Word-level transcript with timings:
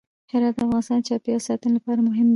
هرات 0.31 0.53
د 0.57 0.59
افغانستان 0.65 0.97
د 0.99 1.03
چاپیریال 1.07 1.41
ساتنې 1.47 1.71
لپاره 1.77 1.99
مهم 2.07 2.27
دي. 2.27 2.29